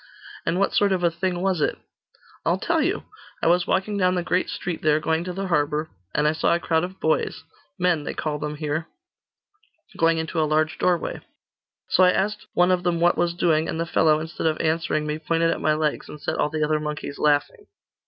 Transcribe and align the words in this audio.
'And 0.47 0.57
what 0.57 0.73
sort 0.73 0.91
of 0.93 1.03
a 1.03 1.11
thing 1.11 1.41
was 1.43 1.61
it?' 1.61 1.77
'I'll 2.43 2.57
tell 2.57 2.81
you. 2.81 3.03
I 3.43 3.45
was 3.45 3.67
walking 3.67 3.99
down 3.99 4.15
the 4.15 4.23
great 4.23 4.49
street 4.49 4.81
there, 4.81 4.99
going 4.99 5.23
to 5.25 5.31
the 5.31 5.45
harbour; 5.45 5.91
and 6.15 6.27
I 6.27 6.31
saw 6.31 6.55
a 6.55 6.59
crowd 6.59 6.83
of 6.83 6.99
boys 6.99 7.43
men 7.77 8.03
they 8.03 8.15
call 8.15 8.39
them 8.39 8.55
here 8.55 8.87
going 9.97 10.17
into 10.17 10.41
a 10.41 10.49
large 10.49 10.79
doorway. 10.79 11.21
So 11.89 12.01
I 12.03 12.09
asked 12.13 12.47
one 12.55 12.71
of 12.71 12.81
them 12.81 12.99
what 12.99 13.15
was 13.15 13.35
doing, 13.35 13.69
and 13.69 13.79
the 13.79 13.85
fellow, 13.85 14.19
instead 14.19 14.47
of 14.47 14.59
answering 14.59 15.05
me, 15.05 15.19
pointed 15.19 15.51
at 15.51 15.61
my 15.61 15.75
legs, 15.75 16.09
and 16.09 16.19
set 16.19 16.35
all 16.39 16.49
the 16.49 16.63
other 16.63 16.79
monkeys 16.79 17.19
laughing. 17.19 17.67